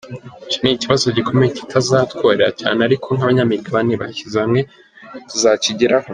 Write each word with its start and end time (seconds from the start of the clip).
Icyo 0.45 0.59
ni 0.61 0.71
ikibazo 0.77 1.05
gikomeye 1.17 1.49
kitazatworohera 1.57 2.47
cyane 2.61 2.79
ariko 2.87 3.07
nk’abanyamigabane 3.15 3.93
bashyize 4.01 4.35
hamwe 4.43 4.61
tuzakigeraho. 5.29 6.07